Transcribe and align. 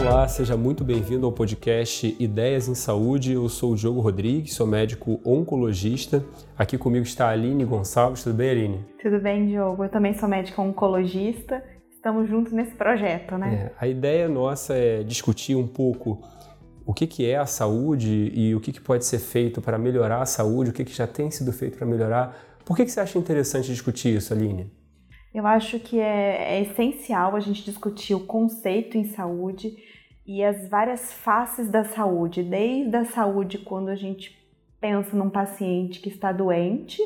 Olá, 0.00 0.26
seja 0.26 0.56
muito 0.56 0.82
bem-vindo 0.82 1.26
ao 1.26 1.32
podcast 1.32 2.16
Ideias 2.18 2.68
em 2.68 2.74
Saúde. 2.74 3.34
Eu 3.34 3.46
sou 3.50 3.72
o 3.72 3.76
Diogo 3.76 4.00
Rodrigues, 4.00 4.54
sou 4.54 4.66
médico 4.66 5.20
oncologista. 5.22 6.24
Aqui 6.56 6.78
comigo 6.78 7.04
está 7.04 7.26
a 7.26 7.32
Aline 7.32 7.66
Gonçalves. 7.66 8.24
Tudo 8.24 8.34
bem, 8.34 8.50
Aline? 8.50 8.84
Tudo 9.02 9.20
bem, 9.20 9.46
Diogo. 9.46 9.84
Eu 9.84 9.90
também 9.90 10.14
sou 10.14 10.26
médica 10.26 10.62
oncologista. 10.62 11.62
Estamos 11.94 12.30
juntos 12.30 12.50
nesse 12.50 12.74
projeto, 12.74 13.36
né? 13.36 13.54
É, 13.54 13.72
a 13.78 13.86
ideia 13.86 14.26
nossa 14.26 14.72
é 14.72 15.02
discutir 15.02 15.54
um 15.54 15.68
pouco 15.68 16.22
o 16.86 16.94
que, 16.94 17.06
que 17.06 17.28
é 17.28 17.36
a 17.36 17.44
saúde 17.44 18.32
e 18.34 18.54
o 18.54 18.60
que, 18.60 18.72
que 18.72 18.80
pode 18.80 19.04
ser 19.04 19.18
feito 19.18 19.60
para 19.60 19.76
melhorar 19.76 20.22
a 20.22 20.26
saúde, 20.26 20.70
o 20.70 20.72
que, 20.72 20.82
que 20.82 20.94
já 20.94 21.06
tem 21.06 21.30
sido 21.30 21.52
feito 21.52 21.76
para 21.76 21.86
melhorar. 21.86 22.34
Por 22.64 22.74
que, 22.74 22.86
que 22.86 22.90
você 22.90 23.00
acha 23.00 23.18
interessante 23.18 23.66
discutir 23.66 24.16
isso, 24.16 24.32
Aline? 24.32 24.72
Eu 25.32 25.46
acho 25.46 25.78
que 25.78 26.00
é, 26.00 26.56
é, 26.56 26.62
essencial 26.62 27.36
a 27.36 27.40
gente 27.40 27.64
discutir 27.64 28.14
o 28.14 28.26
conceito 28.26 28.98
em 28.98 29.04
saúde 29.04 29.76
e 30.32 30.44
as 30.44 30.68
várias 30.68 31.12
faces 31.12 31.68
da 31.68 31.82
saúde, 31.82 32.44
desde 32.44 32.96
a 32.96 33.04
saúde 33.04 33.58
quando 33.58 33.88
a 33.88 33.96
gente 33.96 34.38
pensa 34.80 35.16
num 35.16 35.28
paciente 35.28 35.98
que 35.98 36.08
está 36.08 36.30
doente 36.30 37.02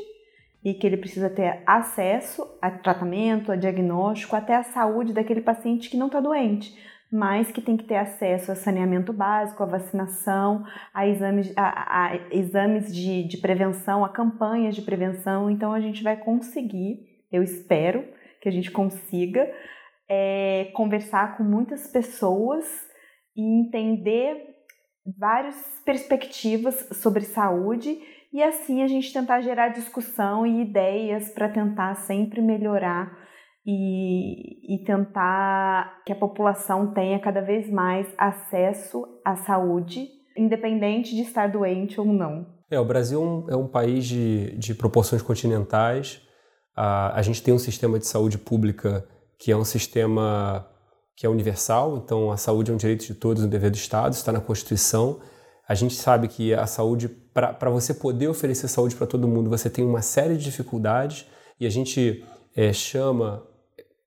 e 0.62 0.74
que 0.74 0.87
ele 0.87 0.98
precisa 0.98 1.30
ter 1.30 1.62
acesso 1.66 2.46
a 2.60 2.70
tratamento, 2.70 3.51
a 3.51 3.56
diagnóstico, 3.56 4.37
até 4.37 4.55
a 4.55 4.62
saúde 4.62 5.15
daquele 5.15 5.41
paciente 5.41 5.88
que 5.88 5.96
não 5.96 6.09
está 6.09 6.20
doente, 6.20 6.79
mas 7.10 7.51
que 7.51 7.62
tem 7.62 7.79
que 7.79 7.84
ter 7.84 7.96
acesso 7.96 8.52
a 8.52 8.55
saneamento 8.55 9.10
básico, 9.10 9.62
a 9.62 9.66
vacinação, 9.66 10.62
a 10.93 11.09
exames, 11.09 11.51
a, 11.56 12.09
a 12.09 12.16
exames 12.30 12.95
de, 12.95 13.24
de 13.24 13.38
prevenção, 13.38 14.04
a 14.04 14.10
campanhas 14.10 14.74
de 14.74 14.82
prevenção. 14.82 15.51
Então 15.51 15.73
a 15.73 15.80
gente 15.80 16.02
vai 16.02 16.18
conseguir 16.18 17.15
eu 17.32 17.43
espero 17.43 18.04
que 18.41 18.51
a 18.51 18.52
gente 18.52 18.70
consiga 18.70 19.51
é, 20.09 20.70
conversar 20.74 21.37
com 21.37 21.43
muitas 21.43 21.88
pessoas 21.88 22.65
e 23.37 23.60
entender 23.60 24.54
várias 25.18 25.57
perspectivas 25.85 26.88
sobre 26.93 27.24
saúde 27.24 27.99
e 28.32 28.43
assim 28.43 28.82
a 28.82 28.87
gente 28.87 29.13
tentar 29.13 29.41
gerar 29.43 29.68
discussão 29.68 30.46
e 30.46 30.63
ideias 30.63 31.30
para 31.30 31.49
tentar 31.49 31.95
sempre 31.95 32.41
melhorar 32.41 33.16
e, 33.66 34.74
e, 34.74 34.85
tentar 34.85 36.02
que 36.04 36.13
a 36.13 36.16
população 36.16 36.93
tenha 36.93 37.18
cada 37.18 37.41
vez 37.41 37.71
mais 37.71 38.07
acesso 38.18 39.07
à 39.24 39.37
saúde, 39.37 40.07
independente 40.37 41.15
de 41.15 41.23
estar 41.23 41.51
doente 41.51 41.98
ou 41.98 42.07
não. 42.07 42.46
É, 42.71 42.79
o 42.79 42.85
Brasil 42.85 43.23
é 43.23 43.24
um, 43.24 43.51
é 43.51 43.57
um 43.57 43.69
país 43.69 44.04
de, 44.04 44.54
de 44.59 44.74
proporções 44.74 45.23
continentais, 45.23 46.21
a, 46.76 47.19
a 47.19 47.23
gente 47.23 47.43
tem 47.43 47.54
um 47.54 47.59
sistema 47.59 47.98
de 47.98 48.07
saúde 48.07 48.37
pública 48.37 49.07
que 49.38 49.51
é 49.51 49.57
um 49.57 49.65
sistema 49.65 50.69
que 51.16 51.26
é 51.26 51.29
universal, 51.29 51.96
então 51.96 52.32
a 52.32 52.37
saúde 52.37 52.70
é 52.70 52.74
um 52.74 52.76
direito 52.76 53.07
de 53.07 53.15
todos, 53.15 53.43
um 53.43 53.48
dever 53.48 53.70
do 53.70 53.76
Estado, 53.76 54.15
está 54.15 54.32
na 54.32 54.40
Constituição. 54.40 55.20
A 55.66 55.74
gente 55.74 55.95
sabe 55.95 56.29
que 56.29 56.52
a 56.52 56.66
saúde, 56.66 57.09
para 57.09 57.70
você 57.70 57.95
poder 57.95 58.29
oferecer 58.29 58.68
saúde 58.68 58.96
para 58.96 59.07
todo 59.07 59.29
mundo, 59.29 59.48
você 59.48 59.70
tem 59.70 59.85
uma 59.85 60.02
série 60.02 60.37
de 60.37 60.45
dificuldades 60.45 61.26
e 61.59 61.66
a 61.66 61.70
gente 61.70 62.24
é, 62.54 62.73
chama 62.73 63.46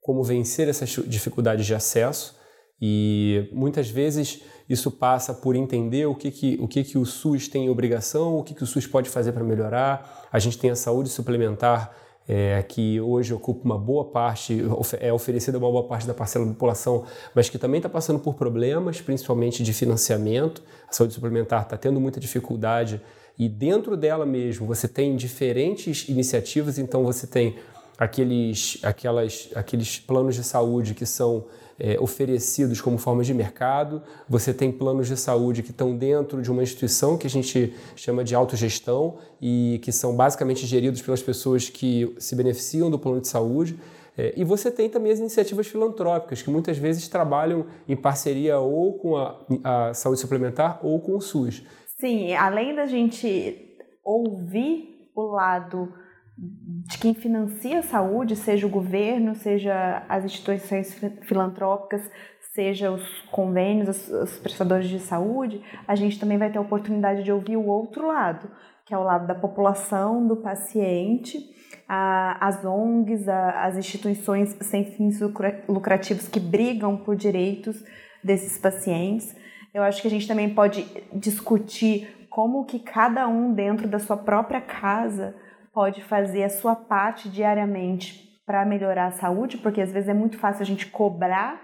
como 0.01 0.23
vencer 0.23 0.67
essas 0.67 0.89
dificuldades 1.07 1.65
de 1.65 1.73
acesso 1.73 2.35
e 2.79 3.49
muitas 3.51 3.89
vezes 3.89 4.41
isso 4.69 4.91
passa 4.91 5.33
por 5.33 5.55
entender 5.55 6.05
o 6.05 6.15
que, 6.15 6.29
que, 6.29 6.57
o, 6.59 6.67
que, 6.67 6.83
que 6.83 6.97
o 6.97 7.05
SUS 7.05 7.47
tem 7.47 7.69
obrigação, 7.69 8.37
o 8.37 8.43
que, 8.43 8.53
que 8.53 8.63
o 8.63 8.67
SUS 8.67 8.85
pode 8.85 9.09
fazer 9.09 9.31
para 9.31 9.43
melhorar. 9.43 10.27
A 10.31 10.39
gente 10.39 10.57
tem 10.57 10.69
a 10.69 10.75
saúde 10.75 11.09
suplementar 11.09 11.95
é, 12.27 12.61
que 12.61 12.99
hoje 12.99 13.33
ocupa 13.33 13.63
uma 13.63 13.77
boa 13.77 14.05
parte, 14.05 14.61
é 14.99 15.13
oferecida 15.13 15.57
uma 15.57 15.71
boa 15.71 15.83
parte 15.83 16.05
da 16.05 16.13
parcela 16.13 16.45
da 16.45 16.51
população, 16.51 17.05
mas 17.33 17.49
que 17.49 17.57
também 17.57 17.77
está 17.77 17.89
passando 17.89 18.19
por 18.19 18.35
problemas, 18.35 18.99
principalmente 18.99 19.63
de 19.63 19.73
financiamento. 19.73 20.61
A 20.89 20.91
saúde 20.91 21.13
suplementar 21.13 21.63
está 21.63 21.77
tendo 21.77 21.99
muita 21.99 22.19
dificuldade 22.19 23.01
e 23.39 23.47
dentro 23.47 23.95
dela 23.95 24.25
mesmo 24.25 24.67
você 24.67 24.87
tem 24.87 25.15
diferentes 25.15 26.09
iniciativas, 26.09 26.77
então 26.77 27.03
você 27.03 27.25
tem 27.25 27.55
aqueles, 27.97 28.79
aquelas, 28.83 29.49
aqueles 29.55 29.99
planos 29.99 30.35
de 30.35 30.43
saúde 30.43 30.93
que 30.93 31.05
são 31.05 31.45
é, 31.79 31.97
oferecidos 31.99 32.81
como 32.81 32.97
formas 32.97 33.27
de 33.27 33.33
mercado, 33.33 34.01
você 34.27 34.53
tem 34.53 34.71
planos 34.71 35.07
de 35.07 35.15
saúde 35.15 35.61
que 35.61 35.71
estão 35.71 35.95
dentro 35.95 36.41
de 36.41 36.51
uma 36.51 36.63
instituição 36.63 37.17
que 37.17 37.27
a 37.27 37.29
gente 37.29 37.73
chama 37.95 38.23
de 38.23 38.33
autogestão 38.33 39.17
e 39.41 39.79
que 39.83 39.91
são 39.91 40.15
basicamente 40.15 40.65
geridos 40.65 41.01
pelas 41.01 41.21
pessoas 41.21 41.69
que 41.69 42.15
se 42.17 42.35
beneficiam 42.35 42.89
do 42.89 42.97
plano 42.97 43.21
de 43.21 43.27
saúde. 43.27 43.77
É, 44.17 44.33
e 44.35 44.43
você 44.43 44.71
tem 44.71 44.89
também 44.89 45.11
as 45.11 45.19
iniciativas 45.19 45.67
filantrópicas, 45.67 46.41
que 46.41 46.49
muitas 46.49 46.77
vezes 46.77 47.07
trabalham 47.07 47.67
em 47.87 47.95
parceria 47.95 48.57
ou 48.57 48.97
com 48.97 49.15
a, 49.15 49.39
a 49.63 49.93
saúde 49.93 50.19
suplementar 50.19 50.79
ou 50.81 50.99
com 50.99 51.15
o 51.15 51.21
SUS. 51.21 51.63
Sim, 51.99 52.33
além 52.33 52.75
da 52.75 52.87
gente 52.87 53.77
ouvir 54.03 55.11
o 55.15 55.21
lado 55.21 55.93
de 56.37 56.97
quem 56.99 57.13
financia 57.13 57.79
a 57.79 57.83
saúde, 57.83 58.35
seja 58.35 58.67
o 58.67 58.69
governo, 58.69 59.33
seja 59.33 60.03
as 60.07 60.23
instituições 60.23 60.93
filantrópicas, 61.23 62.09
seja 62.53 62.91
os 62.91 63.21
convênios, 63.31 64.07
os, 64.07 64.37
prestadores 64.37 64.87
de 64.87 64.99
saúde, 64.99 65.61
a 65.87 65.95
gente 65.95 66.19
também 66.19 66.37
vai 66.37 66.51
ter 66.51 66.59
a 66.59 66.61
oportunidade 66.61 67.23
de 67.23 67.31
ouvir 67.31 67.57
o 67.57 67.65
outro 67.65 68.07
lado, 68.07 68.49
que 68.85 68.93
é 68.93 68.97
o 68.97 69.03
lado 69.03 69.27
da 69.27 69.35
população, 69.35 70.27
do 70.27 70.37
paciente, 70.37 71.39
as 71.87 72.63
ONGs, 72.63 73.27
as 73.27 73.75
instituições 73.77 74.55
sem 74.61 74.85
fins 74.85 75.19
lucrativos 75.67 76.27
que 76.27 76.39
brigam 76.39 76.97
por 76.97 77.15
direitos 77.15 77.83
desses 78.23 78.57
pacientes. 78.57 79.35
Eu 79.73 79.83
acho 79.83 80.01
que 80.01 80.07
a 80.07 80.11
gente 80.11 80.27
também 80.27 80.53
pode 80.53 80.85
discutir 81.13 82.27
como 82.29 82.65
que 82.65 82.79
cada 82.79 83.27
um 83.27 83.53
dentro 83.53 83.87
da 83.87 83.99
sua 83.99 84.17
própria 84.17 84.61
casa 84.61 85.35
pode 85.77 86.01
fazer 86.01 86.43
a 86.43 86.49
sua 86.49 86.75
parte 86.75 87.29
diariamente 87.29 88.41
para 88.47 88.65
melhorar 88.65 89.05
a 89.05 89.11
saúde, 89.11 89.59
porque 89.59 89.79
às 89.79 89.91
vezes 89.91 90.09
é 90.09 90.13
muito 90.13 90.35
fácil 90.39 90.63
a 90.63 90.65
gente 90.65 90.87
cobrar 90.87 91.61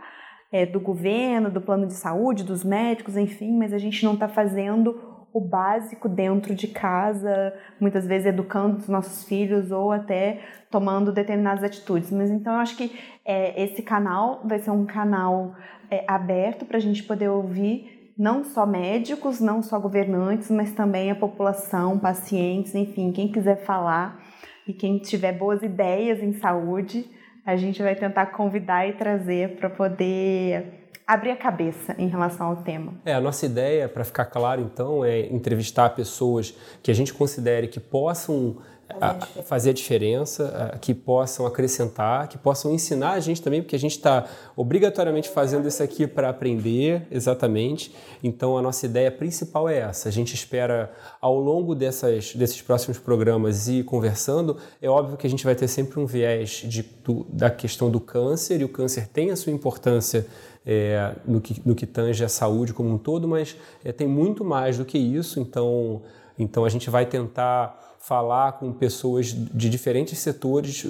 é, 0.52 0.68
do 0.68 0.80
governo, 0.80 1.50
do 1.50 1.60
plano 1.60 1.88
de 1.88 1.96
saúde, 1.96 2.44
dos 2.44 2.64
médicos, 2.64 3.18
enfim, 3.18 3.58
mas 3.58 3.74
a 3.74 3.80
gente 3.80 4.06
não 4.06 4.14
está 4.14 4.28
fazendo 4.28 5.26
o 5.34 5.42
básico 5.42 6.08
dentro 6.08 6.54
de 6.54 6.68
casa, 6.68 7.56
muitas 7.80 8.06
vezes 8.06 8.28
educando 8.28 8.78
os 8.78 8.88
nossos 8.88 9.24
filhos 9.24 9.72
ou 9.72 9.92
até 9.92 10.42
tomando 10.70 11.12
determinadas 11.12 11.64
atitudes. 11.64 12.12
Mas 12.12 12.30
então 12.30 12.54
eu 12.54 12.60
acho 12.60 12.78
que 12.78 12.96
é, 13.26 13.64
esse 13.64 13.82
canal 13.82 14.44
vai 14.46 14.60
ser 14.60 14.70
um 14.70 14.86
canal 14.86 15.56
é, 15.90 16.06
aberto 16.08 16.66
para 16.66 16.78
a 16.78 16.80
gente 16.80 17.02
poder 17.02 17.30
ouvir 17.30 18.03
não 18.18 18.44
só 18.44 18.66
médicos, 18.66 19.40
não 19.40 19.62
só 19.62 19.80
governantes, 19.80 20.50
mas 20.52 20.72
também 20.72 21.10
a 21.12 21.16
população, 21.16 21.98
pacientes, 21.98 22.76
enfim, 22.76 23.12
quem 23.12 23.32
quiser 23.32 23.64
falar 23.64 24.24
e 24.68 24.74
quem 24.74 25.00
tiver 25.00 25.34
boas 25.34 25.62
ideias 25.62 26.22
em 26.22 26.34
saúde, 26.34 27.10
a 27.46 27.56
gente 27.56 27.82
vai 27.82 27.96
tentar 27.96 28.28
convidar 28.28 28.88
e 28.88 28.94
trazer 28.94 29.58
para 29.58 29.70
poder 29.70 30.84
abrir 31.06 31.32
a 31.32 31.36
cabeça 31.36 31.96
em 31.98 32.08
relação 32.08 32.48
ao 32.48 32.58
tema. 32.58 32.94
É, 33.04 33.14
a 33.14 33.20
nossa 33.20 33.46
ideia, 33.46 33.90
para 33.90 34.04
ficar 34.04 34.26
claro 34.26 34.62
então, 34.62 35.04
é 35.04 35.28
entrevistar 35.28 35.90
pessoas 35.90 36.56
que 36.82 36.90
a 36.90 36.94
gente 36.94 37.14
considere 37.14 37.68
que 37.68 37.80
possam 37.80 38.58
a 39.00 39.16
fazer 39.44 39.72
a 39.72 39.74
diferença, 39.74 40.78
que 40.82 40.94
possam 40.94 41.46
acrescentar, 41.46 42.28
que 42.28 42.38
possam 42.38 42.74
ensinar 42.74 43.12
a 43.12 43.20
gente 43.20 43.42
também, 43.42 43.62
porque 43.62 43.76
a 43.76 43.80
gente 43.80 43.92
está 43.92 44.26
obrigatoriamente 44.56 45.30
fazendo 45.30 45.68
isso 45.68 45.82
aqui 45.82 46.08
para 46.08 46.30
aprender, 46.30 47.08
exatamente. 47.12 47.94
Então 48.24 48.58
a 48.58 48.62
nossa 48.62 48.86
ideia 48.86 49.12
principal 49.12 49.68
é 49.70 49.80
essa. 49.80 50.10
A 50.10 50.12
gente 50.12 50.34
espera 50.34 50.92
ao 51.20 51.40
longo 51.40 51.76
dessas, 51.76 52.36
desses 52.36 52.62
próximos 52.62 52.98
programas 52.98 53.68
e 53.68 53.84
conversando, 53.84 54.58
é 54.82 54.90
óbvio 54.90 55.18
que 55.18 55.28
a 55.28 55.30
gente 55.30 55.44
vai 55.44 55.56
ter 55.56 55.68
sempre 55.68 56.00
um 56.00 56.06
viés 56.06 56.64
de, 56.66 56.84
do, 57.04 57.26
da 57.30 57.50
questão 57.50 57.90
do 57.90 58.00
câncer, 58.00 58.62
e 58.62 58.64
o 58.64 58.70
câncer 58.70 59.08
tem 59.08 59.32
a 59.32 59.36
sua 59.36 59.52
importância 59.52 60.26
é, 60.66 61.16
no, 61.26 61.42
que, 61.42 61.62
no 61.66 61.76
que 61.76 61.86
tange 61.86 62.24
a 62.24 62.30
saúde 62.30 62.74
como 62.74 62.90
um 62.90 62.98
todo, 62.98 63.28
mas 63.28 63.56
é, 63.84 63.92
tem 63.92 64.08
muito 64.08 64.44
mais 64.44 64.78
do 64.78 64.86
que 64.86 64.98
isso, 64.98 65.40
então, 65.40 66.02
então 66.38 66.66
a 66.66 66.70
gente 66.70 66.90
vai 66.90 67.06
tentar 67.06 67.83
falar 68.04 68.60
com 68.60 68.74
pessoas 68.74 69.28
de 69.28 69.70
diferentes 69.70 70.20
setores, 70.20 70.86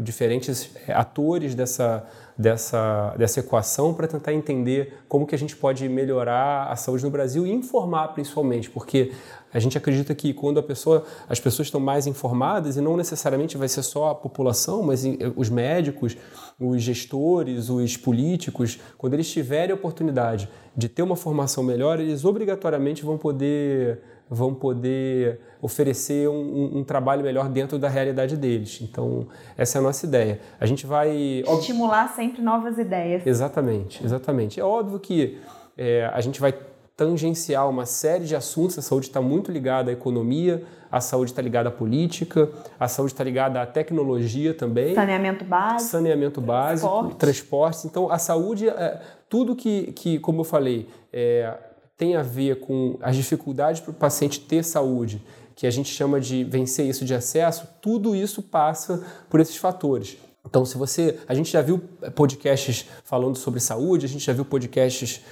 diferentes 0.00 0.70
é, 0.88 0.94
atores 0.94 1.54
dessa, 1.54 2.08
dessa, 2.38 3.14
dessa 3.18 3.40
equação 3.40 3.92
para 3.92 4.08
tentar 4.08 4.32
entender 4.32 4.94
como 5.06 5.26
que 5.26 5.34
a 5.34 5.38
gente 5.38 5.54
pode 5.54 5.86
melhorar 5.90 6.68
a 6.72 6.74
saúde 6.74 7.04
no 7.04 7.10
Brasil 7.10 7.46
e 7.46 7.52
informar 7.52 8.08
principalmente, 8.14 8.70
porque 8.70 9.12
a 9.54 9.60
gente 9.60 9.78
acredita 9.78 10.12
que 10.14 10.34
quando 10.34 10.58
a 10.58 10.62
pessoa, 10.62 11.04
as 11.28 11.38
pessoas 11.38 11.68
estão 11.68 11.80
mais 11.80 12.08
informadas 12.08 12.76
e 12.76 12.80
não 12.80 12.96
necessariamente 12.96 13.56
vai 13.56 13.68
ser 13.68 13.84
só 13.84 14.10
a 14.10 14.14
população, 14.14 14.82
mas 14.82 15.04
os 15.36 15.48
médicos, 15.48 16.16
os 16.58 16.82
gestores, 16.82 17.70
os 17.70 17.96
políticos, 17.96 18.80
quando 18.98 19.14
eles 19.14 19.30
tiverem 19.30 19.70
a 19.70 19.74
oportunidade 19.76 20.48
de 20.76 20.88
ter 20.88 21.02
uma 21.02 21.14
formação 21.14 21.62
melhor, 21.62 22.00
eles 22.00 22.24
obrigatoriamente 22.24 23.04
vão 23.04 23.16
poder 23.16 24.02
vão 24.28 24.54
poder 24.54 25.38
oferecer 25.60 26.28
um, 26.28 26.78
um, 26.78 26.82
trabalho 26.82 27.22
melhor 27.22 27.48
dentro 27.48 27.78
da 27.78 27.88
realidade 27.88 28.38
deles. 28.38 28.80
Então, 28.82 29.28
essa 29.56 29.78
é 29.78 29.80
a 29.80 29.82
nossa 29.82 30.06
ideia. 30.06 30.40
A 30.58 30.64
gente 30.64 30.86
vai. 30.86 31.42
Estimular 31.46 32.08
sempre 32.08 32.42
novas 32.42 32.78
ideias. 32.78 33.24
Exatamente, 33.26 34.02
exatamente. 34.02 34.58
É 34.58 34.64
óbvio 34.64 34.98
que 34.98 35.38
é, 35.76 36.10
a 36.12 36.20
gente 36.22 36.40
vai 36.40 36.54
tangenciar 36.96 37.68
uma 37.68 37.86
série 37.86 38.24
de 38.24 38.36
assuntos. 38.36 38.78
A 38.78 38.82
saúde 38.82 39.06
está 39.06 39.20
muito 39.20 39.50
ligada 39.50 39.90
à 39.90 39.92
economia, 39.92 40.62
a 40.90 41.00
saúde 41.00 41.32
está 41.32 41.42
ligada 41.42 41.68
à 41.68 41.72
política, 41.72 42.48
a 42.78 42.86
saúde 42.86 43.12
está 43.12 43.24
ligada 43.24 43.60
à 43.60 43.66
tecnologia 43.66 44.54
também. 44.54 44.94
Saneamento 44.94 45.44
básico. 45.44 45.90
Saneamento 45.90 46.40
básico, 46.40 46.88
transporte. 46.88 47.18
transporte. 47.18 47.86
Então, 47.86 48.10
a 48.10 48.18
saúde, 48.18 48.68
é, 48.68 49.00
tudo 49.28 49.56
que, 49.56 49.92
que, 49.92 50.18
como 50.20 50.40
eu 50.40 50.44
falei, 50.44 50.88
é, 51.12 51.56
tem 51.96 52.16
a 52.16 52.22
ver 52.22 52.60
com 52.60 52.96
as 53.00 53.16
dificuldades 53.16 53.80
para 53.80 53.90
o 53.90 53.94
paciente 53.94 54.40
ter 54.40 54.64
saúde, 54.64 55.22
que 55.56 55.66
a 55.66 55.70
gente 55.70 55.92
chama 55.92 56.20
de 56.20 56.44
vencer 56.44 56.86
isso 56.86 57.04
de 57.04 57.14
acesso, 57.14 57.68
tudo 57.80 58.14
isso 58.14 58.42
passa 58.42 59.04
por 59.28 59.40
esses 59.40 59.56
fatores. 59.56 60.16
Então, 60.46 60.64
se 60.64 60.76
você. 60.76 61.18
A 61.26 61.34
gente 61.34 61.50
já 61.50 61.62
viu 61.62 61.78
podcasts 62.14 62.86
falando 63.02 63.36
sobre 63.36 63.60
saúde, 63.60 64.04
a 64.04 64.08
gente 64.08 64.24
já 64.24 64.32
viu 64.32 64.44
podcasts 64.44 65.22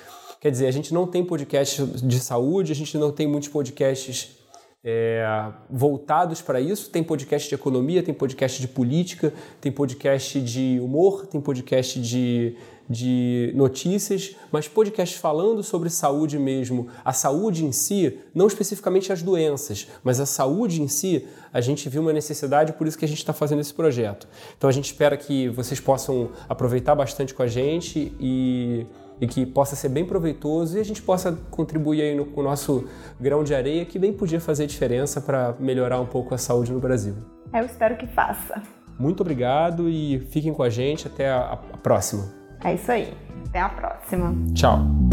Quer 0.42 0.50
dizer, 0.50 0.66
a 0.66 0.72
gente 0.72 0.92
não 0.92 1.06
tem 1.06 1.24
podcast 1.24 1.86
de 1.86 2.18
saúde, 2.18 2.72
a 2.72 2.74
gente 2.74 2.98
não 2.98 3.12
tem 3.12 3.28
muitos 3.28 3.48
podcasts 3.48 4.38
é, 4.82 5.24
voltados 5.70 6.42
para 6.42 6.60
isso. 6.60 6.90
Tem 6.90 7.00
podcast 7.00 7.48
de 7.48 7.54
economia, 7.54 8.02
tem 8.02 8.12
podcast 8.12 8.60
de 8.60 8.66
política, 8.66 9.32
tem 9.60 9.70
podcast 9.70 10.40
de 10.40 10.80
humor, 10.82 11.28
tem 11.28 11.40
podcast 11.40 12.00
de, 12.00 12.56
de 12.90 13.52
notícias, 13.54 14.34
mas 14.50 14.66
podcasts 14.66 15.16
falando 15.16 15.62
sobre 15.62 15.88
saúde 15.88 16.40
mesmo, 16.40 16.88
a 17.04 17.12
saúde 17.12 17.64
em 17.64 17.70
si, 17.70 18.18
não 18.34 18.48
especificamente 18.48 19.12
as 19.12 19.22
doenças, 19.22 19.86
mas 20.02 20.18
a 20.18 20.26
saúde 20.26 20.82
em 20.82 20.88
si, 20.88 21.24
a 21.52 21.60
gente 21.60 21.88
viu 21.88 22.02
uma 22.02 22.12
necessidade, 22.12 22.72
por 22.72 22.88
isso 22.88 22.98
que 22.98 23.04
a 23.04 23.08
gente 23.08 23.18
está 23.18 23.32
fazendo 23.32 23.60
esse 23.60 23.72
projeto. 23.72 24.26
Então 24.58 24.68
a 24.68 24.72
gente 24.72 24.86
espera 24.86 25.16
que 25.16 25.48
vocês 25.50 25.78
possam 25.78 26.30
aproveitar 26.48 26.96
bastante 26.96 27.32
com 27.32 27.44
a 27.44 27.46
gente 27.46 28.12
e 28.18 28.84
e 29.22 29.26
que 29.28 29.46
possa 29.46 29.76
ser 29.76 29.88
bem 29.88 30.04
proveitoso 30.04 30.76
e 30.76 30.80
a 30.80 30.84
gente 30.84 31.00
possa 31.00 31.38
contribuir 31.48 32.02
aí 32.02 32.14
no, 32.16 32.26
com 32.26 32.40
o 32.40 32.44
nosso 32.44 32.88
grão 33.20 33.44
de 33.44 33.54
areia 33.54 33.84
que 33.84 33.96
bem 33.96 34.12
podia 34.12 34.40
fazer 34.40 34.66
diferença 34.66 35.20
para 35.20 35.54
melhorar 35.60 36.00
um 36.00 36.06
pouco 36.06 36.34
a 36.34 36.38
saúde 36.38 36.72
no 36.72 36.80
Brasil. 36.80 37.14
Eu 37.54 37.64
espero 37.64 37.96
que 37.96 38.06
faça. 38.08 38.60
Muito 38.98 39.20
obrigado 39.20 39.88
e 39.88 40.18
fiquem 40.30 40.52
com 40.52 40.64
a 40.64 40.68
gente. 40.68 41.06
Até 41.06 41.30
a, 41.30 41.52
a 41.52 41.56
próxima. 41.56 42.24
É 42.64 42.74
isso 42.74 42.90
aí. 42.90 43.14
Até 43.46 43.60
a 43.60 43.68
próxima. 43.68 44.34
Tchau. 44.54 45.11